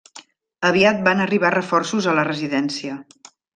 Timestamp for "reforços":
1.57-2.09